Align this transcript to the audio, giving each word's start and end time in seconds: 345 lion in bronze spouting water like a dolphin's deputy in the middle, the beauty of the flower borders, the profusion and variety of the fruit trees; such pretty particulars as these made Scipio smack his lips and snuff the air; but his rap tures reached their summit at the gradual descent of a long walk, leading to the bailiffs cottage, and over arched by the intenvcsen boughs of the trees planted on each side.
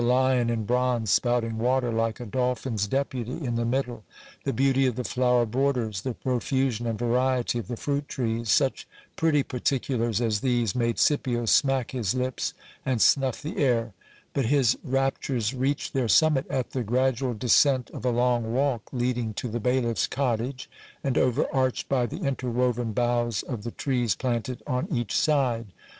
345 0.01 0.37
lion 0.39 0.49
in 0.49 0.65
bronze 0.65 1.11
spouting 1.11 1.57
water 1.59 1.91
like 1.91 2.19
a 2.19 2.25
dolphin's 2.25 2.87
deputy 2.87 3.45
in 3.45 3.53
the 3.53 3.63
middle, 3.63 4.03
the 4.45 4.51
beauty 4.51 4.87
of 4.87 4.95
the 4.95 5.03
flower 5.03 5.45
borders, 5.45 6.01
the 6.01 6.15
profusion 6.15 6.87
and 6.87 6.97
variety 6.97 7.59
of 7.59 7.67
the 7.67 7.77
fruit 7.77 8.07
trees; 8.09 8.49
such 8.49 8.87
pretty 9.15 9.43
particulars 9.43 10.19
as 10.19 10.39
these 10.41 10.73
made 10.73 10.97
Scipio 10.97 11.45
smack 11.45 11.91
his 11.91 12.15
lips 12.15 12.55
and 12.83 12.99
snuff 12.99 13.43
the 13.43 13.57
air; 13.59 13.93
but 14.33 14.45
his 14.47 14.75
rap 14.83 15.21
tures 15.21 15.53
reached 15.55 15.93
their 15.93 16.07
summit 16.07 16.47
at 16.49 16.71
the 16.71 16.81
gradual 16.81 17.35
descent 17.35 17.91
of 17.91 18.03
a 18.03 18.09
long 18.09 18.51
walk, 18.51 18.81
leading 18.91 19.35
to 19.35 19.47
the 19.47 19.59
bailiffs 19.59 20.07
cottage, 20.07 20.67
and 21.03 21.15
over 21.15 21.45
arched 21.53 21.87
by 21.87 22.07
the 22.07 22.17
intenvcsen 22.21 22.95
boughs 22.95 23.43
of 23.43 23.61
the 23.61 23.69
trees 23.69 24.15
planted 24.15 24.63
on 24.65 24.87
each 24.89 25.15
side. 25.15 25.67